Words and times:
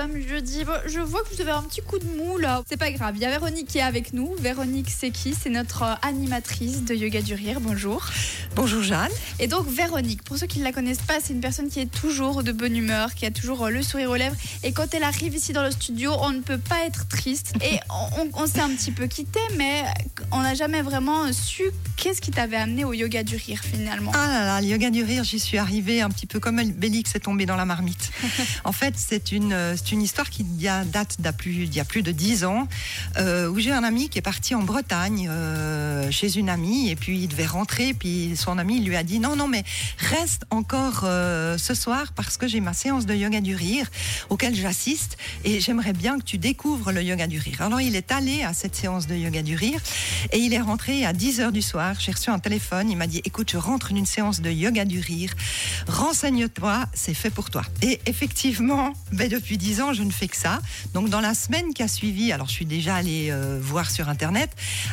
sommes 0.00 0.20
jeudi. 0.26 0.64
Bon, 0.64 0.72
je 0.86 0.98
vois 1.00 1.22
que 1.22 1.34
vous 1.34 1.40
avez 1.42 1.50
un 1.50 1.62
petit 1.62 1.82
coup 1.82 1.98
de 1.98 2.04
mou 2.04 2.38
là. 2.38 2.62
C'est 2.68 2.76
pas 2.78 2.90
grave. 2.90 3.12
Il 3.16 3.22
y 3.22 3.26
a 3.26 3.30
Véronique 3.30 3.66
qui 3.68 3.78
est 3.78 3.82
avec 3.82 4.12
nous. 4.14 4.34
Véronique, 4.38 4.88
c'est 4.90 5.10
qui? 5.10 5.34
C'est 5.34 5.50
notre 5.50 5.82
euh, 5.82 5.94
animatrice 6.02 6.84
de 6.84 6.94
Yoga 6.94 7.20
du 7.22 7.34
Rire. 7.34 7.60
Bonjour. 7.60 8.06
Bonjour 8.54 8.82
Jeanne. 8.82 9.10
Et 9.38 9.46
donc 9.46 9.66
Véronique, 9.68 10.22
pour 10.22 10.38
ceux 10.38 10.46
qui 10.46 10.58
ne 10.58 10.64
la 10.64 10.72
connaissent 10.72 11.02
pas, 11.02 11.18
c'est 11.22 11.32
une 11.34 11.40
personne 11.40 11.68
qui 11.68 11.80
est 11.80 11.90
toujours 11.90 12.42
de 12.42 12.52
bonne 12.52 12.76
humeur, 12.76 13.14
qui 13.14 13.26
a 13.26 13.30
toujours 13.30 13.66
euh, 13.66 13.70
le 13.70 13.82
sourire 13.82 14.10
aux 14.10 14.16
lèvres. 14.16 14.36
Et 14.62 14.72
quand 14.72 14.94
elle 14.94 15.02
arrive 15.02 15.34
ici 15.34 15.52
dans 15.52 15.62
le 15.64 15.70
studio, 15.70 16.12
on 16.20 16.30
ne 16.30 16.40
peut 16.40 16.58
pas 16.58 16.84
être 16.86 17.06
triste. 17.08 17.52
Et 17.62 17.78
on, 17.90 18.22
on- 18.22 18.30
on 18.42 18.46
s'est 18.46 18.60
un 18.60 18.70
petit 18.70 18.92
peu 18.92 19.06
quitté, 19.06 19.40
mais 19.56 19.84
on 20.32 20.40
n'a 20.40 20.54
jamais 20.54 20.80
vraiment 20.82 21.30
su 21.32 21.64
qu'est-ce 21.96 22.20
qui 22.22 22.30
t'avait 22.30 22.56
amené 22.56 22.84
au 22.86 22.94
Yoga 22.94 23.22
du 23.22 23.36
Rire 23.36 23.60
finalement. 23.62 24.12
Ah 24.14 24.26
là 24.28 24.44
là, 24.46 24.60
le 24.62 24.66
yoga 24.68 24.88
du 24.90 25.02
rire, 25.02 25.24
j'y 25.24 25.38
suis 25.38 25.58
arrivée 25.58 26.00
un 26.00 26.08
petit 26.08 26.26
peu 26.26 26.40
comme 26.40 26.62
Bélix 26.72 27.14
est 27.14 27.20
tombé 27.20 27.44
dans 27.44 27.56
la 27.56 27.66
marmite. 27.66 28.10
en 28.64 28.72
fait, 28.72 28.94
c'est 28.96 29.32
une, 29.32 29.52
euh, 29.52 29.76
une 29.92 30.02
histoire 30.02 30.30
qui 30.30 30.44
y 30.58 30.68
a- 30.68 30.84
date 30.84 31.16
d'il 31.20 31.74
y 31.74 31.80
a 31.80 31.84
plus 31.84 32.02
de 32.02 32.12
dix 32.12 32.44
ans, 32.44 32.66
euh, 33.18 33.48
où 33.48 33.58
j'ai 33.58 33.72
un 33.72 33.84
ami 33.84 34.08
qui 34.08 34.18
est 34.18 34.22
parti 34.22 34.54
en 34.54 34.62
Bretagne 34.62 35.28
euh, 35.30 36.10
chez 36.10 36.36
une 36.38 36.48
amie, 36.48 36.90
et 36.90 36.96
puis 36.96 37.20
il 37.22 37.28
devait 37.28 37.46
rentrer, 37.46 37.94
puis 37.94 38.34
son 38.36 38.58
ami 38.58 38.80
lui 38.80 38.96
a 38.96 39.02
dit 39.02 39.18
non, 39.18 39.36
non, 39.36 39.48
mais 39.48 39.64
reste 39.98 40.44
encore 40.50 41.02
euh, 41.04 41.58
ce 41.58 41.74
soir 41.74 42.12
parce 42.14 42.36
que 42.36 42.46
j'ai 42.48 42.60
ma 42.60 42.72
séance 42.72 43.06
de 43.06 43.14
yoga 43.14 43.40
du 43.40 43.54
rire 43.54 43.90
auquel 44.28 44.54
j'assiste, 44.54 45.16
et 45.44 45.60
j'aimerais 45.60 45.92
bien 45.92 46.18
que 46.18 46.24
tu 46.24 46.38
découvres 46.38 46.92
le 46.92 47.02
yoga 47.02 47.26
du 47.26 47.38
rire. 47.38 47.62
Alors 47.62 47.80
il 47.80 47.96
est 47.96 48.12
allé 48.12 48.42
à 48.42 48.52
cette 48.54 48.76
séance 48.76 49.06
de 49.06 49.14
yoga 49.14 49.42
du 49.42 49.54
rire, 49.56 49.80
et 50.32 50.38
il 50.38 50.52
est 50.54 50.60
rentré 50.60 51.04
à 51.04 51.12
10 51.12 51.40
heures 51.40 51.52
du 51.52 51.62
soir. 51.62 51.94
J'ai 51.98 52.12
reçu 52.12 52.30
un 52.30 52.38
téléphone. 52.38 52.90
Il 52.90 52.96
m'a 52.96 53.06
dit 53.06 53.20
Écoute, 53.24 53.50
je 53.52 53.56
rentre 53.58 53.92
d'une 53.92 54.06
séance 54.06 54.40
de 54.40 54.50
yoga 54.50 54.84
du 54.84 55.00
rire. 55.00 55.32
Renseigne-toi, 55.86 56.86
c'est 56.94 57.14
fait 57.14 57.30
pour 57.30 57.50
toi. 57.50 57.62
Et 57.82 58.00
effectivement, 58.06 58.92
ben, 59.12 59.28
depuis 59.28 59.58
10 59.58 59.69
ans, 59.80 59.92
je 59.92 60.02
ne 60.02 60.10
fais 60.10 60.26
que 60.28 60.36
ça. 60.36 60.60
Donc, 60.94 61.08
dans 61.10 61.20
la 61.20 61.34
semaine 61.34 61.72
qui 61.74 61.82
a 61.82 61.88
suivi, 61.88 62.32
alors 62.32 62.46
je 62.48 62.52
suis 62.52 62.64
déjà 62.66 62.96
allée 62.96 63.28
euh, 63.30 63.58
voir 63.62 63.90
sur 63.90 64.08
Internet. 64.08 64.50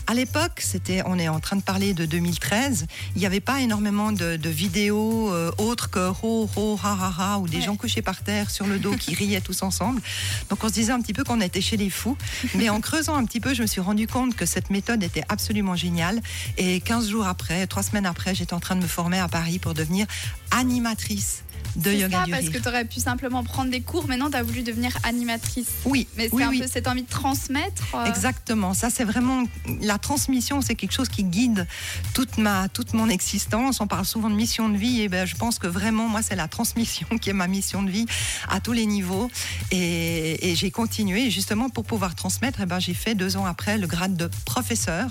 À 0.08 0.14
l'époque, 0.14 0.60
c'était, 0.62 1.02
on 1.06 1.18
est 1.18 1.28
en 1.30 1.40
train 1.40 1.56
de 1.56 1.62
parler 1.64 1.94
de 1.94 2.06
2013. 2.06 2.86
Il 3.16 3.20
n'y 3.20 3.26
avait 3.26 3.40
pas 3.40 3.62
énormément 3.62 4.12
de, 4.12 4.36
de 4.36 4.50
vidéos 4.50 5.34
euh, 5.34 5.52
autres 5.58 5.90
que 5.90 6.12
ho, 6.22 6.50
ho, 6.56 6.80
ha, 6.84 6.98
ha, 7.02 7.14
ha, 7.18 7.38
ou 7.40 7.48
des 7.48 7.58
Ouais. 7.58 7.64
gens 7.64 7.76
couchés 7.76 8.02
par 8.02 8.22
terre 8.24 8.52
sur 8.52 8.68
le 8.68 8.78
dos 8.78 8.96
qui 8.96 9.16
riaient 9.22 9.42
tous 9.42 9.64
ensemble. 9.64 10.02
Donc, 10.50 10.64
on 10.64 10.68
se 10.68 10.74
disait 10.74 10.92
un 10.92 11.02
petit 11.02 11.14
peu 11.14 11.24
qu'on 11.24 11.42
était 11.42 11.62
chez 11.62 11.78
les 11.78 11.90
fous. 11.90 12.18
Mais 12.56 12.70
en 12.70 12.82
creusant 12.82 13.16
un 13.16 13.26
petit 13.26 13.40
peu, 13.40 13.54
je 13.54 13.62
me 13.64 13.68
suis 13.68 13.82
rendu 13.82 14.06
compte 14.08 14.36
que 14.36 14.46
cette 14.46 14.70
méthode 14.70 15.02
était 15.04 15.24
absolument 15.30 15.76
géniale. 15.76 16.22
Et 16.58 16.82
15 16.82 17.10
jours 17.10 17.26
après, 17.26 17.66
3 17.68 17.84
semaines 17.84 18.06
après, 18.06 18.36
j'étais 18.36 18.54
en 18.54 18.60
train 18.60 18.76
de 18.76 18.82
me 18.82 18.88
former 18.88 19.20
à 19.20 19.28
Paris 19.28 19.60
pour 19.60 19.74
devenir 19.74 20.06
animatrice 20.52 21.44
de 21.76 21.92
yoga 21.92 22.20
ça, 22.20 22.26
du 22.26 22.32
parce 22.32 22.44
rire. 22.44 22.52
que 22.54 22.58
tu 22.58 22.68
aurais 22.68 22.86
pu 22.86 23.00
simplement 23.00 23.44
prendre 23.44 23.70
des 23.70 23.82
cours. 23.82 24.08
Maintenant, 24.08 24.30
tu 24.32 24.38
as 24.38 24.42
voulu 24.44 24.64
devenir 24.68 24.96
animatrice. 25.04 25.68
Oui, 25.86 26.08
Mais 26.18 26.30
c'est 26.30 26.36
oui, 26.36 26.44
un 26.44 26.50
oui. 26.50 26.60
peu 26.62 26.68
cette 26.68 26.88
envie 26.88 27.04
de 27.04 27.10
transmettre. 27.10 27.84
euh, 27.96 28.06
Exactement, 28.06 28.74
ça 28.74 28.90
c'est 28.90 29.04
vraiment 29.04 29.44
la 29.82 29.98
transmission, 29.98 30.62
c'est 30.62 30.76
quelque 30.76 30.94
chose 30.94 31.10
qui 31.10 31.24
guide 31.24 31.68
toute 32.14 32.38
ma 32.38 32.68
toute 32.70 32.94
mon 32.94 33.10
existence. 33.10 33.82
On 33.82 33.88
parle 33.88 34.06
souvent 34.06 34.30
de 34.30 34.36
mission 34.36 34.70
de 34.70 34.78
vie 34.78 35.02
et 35.02 35.10
ben 35.10 35.26
je 35.26 35.36
pense 35.36 35.58
que 35.60 35.68
vraiment 35.68 36.08
moi 36.08 36.22
c'est 36.22 36.36
la 36.36 36.48
transmission 36.48 37.08
qui 37.22 37.30
est 37.30 37.34
ma 37.34 37.48
mission 37.48 37.82
de 37.84 37.90
vie 37.90 38.06
à 38.50 38.60
tous 38.60 38.74
les 38.74 38.86
niveaux 38.86 39.30
et, 39.72 40.52
et 40.52 40.56
j'ai 40.56 40.72
continué 40.72 41.26
Et 41.28 41.32
justement 41.32 41.70
pour 41.70 41.84
pouvoir 41.86 42.14
transmettre. 42.16 42.62
Et 42.62 42.66
ben 42.66 42.80
j'ai 42.80 42.94
fait 42.94 43.16
deux 43.16 43.38
ans 43.38 43.46
après 43.46 43.78
le 43.78 43.88
grade 43.88 44.16
de 44.16 44.30
professeur 44.46 45.10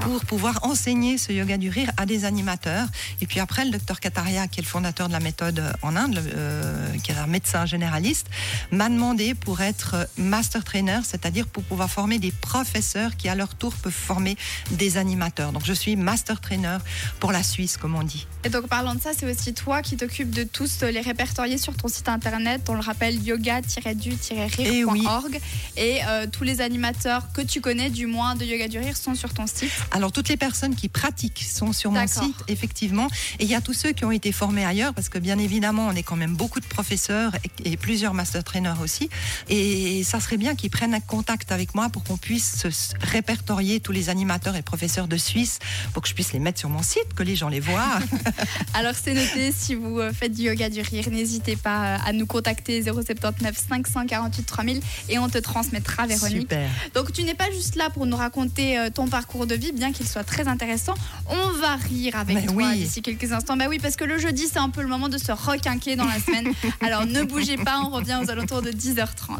pour 0.00 0.24
pouvoir 0.24 0.60
enseigner 0.62 1.18
ce 1.18 1.32
yoga 1.32 1.56
du 1.58 1.68
rire 1.68 1.90
à 1.96 2.06
des 2.06 2.24
animateurs. 2.24 2.86
Et 3.20 3.26
puis 3.26 3.40
après, 3.40 3.64
le 3.64 3.70
docteur 3.70 4.00
Kataria, 4.00 4.46
qui 4.48 4.60
est 4.60 4.62
le 4.62 4.68
fondateur 4.68 5.08
de 5.08 5.12
la 5.12 5.20
méthode 5.20 5.62
en 5.82 5.96
Inde, 5.96 6.18
euh, 6.34 6.96
qui 7.02 7.10
est 7.12 7.16
un 7.16 7.26
médecin 7.26 7.66
généraliste, 7.66 8.26
m'a 8.70 8.83
demandé 8.88 9.34
pour 9.34 9.60
être 9.60 9.94
euh, 9.94 10.04
master 10.16 10.64
trainer, 10.64 11.00
c'est-à-dire 11.04 11.46
pour 11.46 11.62
pouvoir 11.62 11.90
former 11.90 12.18
des 12.18 12.32
professeurs 12.32 13.16
qui 13.16 13.28
à 13.28 13.34
leur 13.34 13.54
tour 13.54 13.74
peuvent 13.74 13.92
former 13.92 14.36
des 14.72 14.96
animateurs. 14.96 15.52
Donc 15.52 15.64
je 15.64 15.72
suis 15.72 15.96
master 15.96 16.40
trainer 16.40 16.78
pour 17.20 17.32
la 17.32 17.42
Suisse, 17.42 17.76
comme 17.76 17.94
on 17.94 18.02
dit. 18.02 18.26
Et 18.44 18.50
donc, 18.50 18.68
parlant 18.68 18.94
de 18.94 19.00
ça, 19.00 19.10
c'est 19.16 19.30
aussi 19.30 19.54
toi 19.54 19.82
qui 19.82 19.96
t'occupes 19.96 20.30
de 20.30 20.44
tous 20.44 20.82
les 20.82 21.00
répertoriés 21.00 21.58
sur 21.58 21.76
ton 21.76 21.88
site 21.88 22.08
internet. 22.08 22.62
On 22.68 22.74
le 22.74 22.80
rappelle 22.80 23.22
yoga-du-rire.org. 23.22 25.40
Et 25.76 26.00
euh, 26.06 26.26
tous 26.30 26.44
les 26.44 26.60
animateurs 26.60 27.32
que 27.32 27.40
tu 27.40 27.60
connais, 27.60 27.90
du 27.90 28.06
moins 28.06 28.34
de 28.34 28.44
Yoga 28.44 28.68
du 28.68 28.78
Rire, 28.78 28.96
sont 28.96 29.14
sur 29.14 29.32
ton 29.32 29.46
site. 29.46 29.70
Alors 29.92 30.12
toutes 30.12 30.28
les 30.28 30.36
personnes 30.36 30.74
qui 30.74 30.88
pratiquent 30.88 31.42
sont 31.42 31.72
sur 31.72 31.90
mon 31.90 32.06
site, 32.06 32.36
effectivement. 32.48 33.08
Et 33.38 33.44
il 33.44 33.50
y 33.50 33.54
a 33.54 33.60
tous 33.60 33.72
ceux 33.72 33.92
qui 33.92 34.04
ont 34.04 34.12
été 34.12 34.32
formés 34.32 34.64
ailleurs, 34.64 34.94
parce 34.94 35.08
que 35.08 35.18
bien 35.18 35.38
évidemment, 35.38 35.86
on 35.86 35.92
est 35.92 36.02
quand 36.02 36.16
même 36.16 36.36
beaucoup 36.36 36.60
de 36.60 36.66
professeurs 36.66 37.32
et, 37.44 37.72
et 37.72 37.76
plusieurs 37.76 38.14
master 38.14 38.44
trainers 38.44 38.73
aussi. 38.80 39.08
Et 39.48 40.02
ça 40.04 40.20
serait 40.20 40.36
bien 40.36 40.54
qu'ils 40.54 40.70
prennent 40.70 40.94
contact 41.06 41.52
avec 41.52 41.74
moi 41.74 41.88
pour 41.88 42.04
qu'on 42.04 42.16
puisse 42.16 42.56
se- 42.60 42.70
se 42.70 42.94
répertorier 43.00 43.80
tous 43.80 43.92
les 43.92 44.08
animateurs 44.10 44.56
et 44.56 44.62
professeurs 44.62 45.08
de 45.08 45.16
Suisse, 45.16 45.58
pour 45.92 46.02
que 46.02 46.08
je 46.08 46.14
puisse 46.14 46.32
les 46.32 46.38
mettre 46.38 46.58
sur 46.58 46.68
mon 46.68 46.82
site, 46.82 47.14
que 47.16 47.22
les 47.22 47.36
gens 47.36 47.48
les 47.48 47.60
voient. 47.60 47.98
Alors, 48.74 48.94
c'est 49.00 49.14
noté. 49.14 49.52
Si 49.52 49.74
vous 49.74 49.98
euh, 50.00 50.12
faites 50.12 50.32
du 50.32 50.42
Yoga 50.42 50.68
du 50.70 50.80
Rire, 50.80 51.08
n'hésitez 51.10 51.56
pas 51.56 51.84
euh, 51.94 51.98
à 52.06 52.12
nous 52.12 52.26
contacter 52.26 52.82
079 52.82 53.56
548 53.68 54.44
3000 54.44 54.80
et 55.08 55.18
on 55.18 55.28
te 55.28 55.38
transmettra, 55.38 56.06
Véronique. 56.06 56.40
Super. 56.42 56.68
Donc 56.94 57.12
tu 57.12 57.22
n'es 57.24 57.34
pas 57.34 57.50
juste 57.50 57.76
là 57.76 57.90
pour 57.90 58.06
nous 58.06 58.16
raconter 58.16 58.78
euh, 58.78 58.90
ton 58.90 59.08
parcours 59.08 59.46
de 59.46 59.54
vie, 59.54 59.72
bien 59.72 59.92
qu'il 59.92 60.06
soit 60.06 60.24
très 60.24 60.48
intéressant. 60.48 60.94
On 61.28 61.50
va 61.58 61.76
rire 61.76 62.16
avec 62.16 62.36
Mais 62.36 62.46
toi 62.46 62.54
oui. 62.70 62.78
d'ici 62.78 63.02
quelques 63.02 63.32
instants. 63.32 63.56
Bah 63.56 63.66
oui, 63.68 63.78
parce 63.80 63.96
que 63.96 64.04
le 64.04 64.18
jeudi, 64.18 64.44
c'est 64.50 64.58
un 64.58 64.70
peu 64.70 64.82
le 64.82 64.88
moment 64.88 65.08
de 65.08 65.18
se 65.18 65.32
requinquer 65.32 65.96
dans 65.96 66.04
la 66.06 66.18
semaine. 66.20 66.48
Alors 66.80 67.06
ne 67.06 67.22
bougez 67.24 67.56
pas, 67.56 67.80
on 67.84 67.90
revient 67.90 68.18
aux 68.22 68.30
alentours 68.30 68.62
de 68.64 68.72
10h30. 68.72 69.38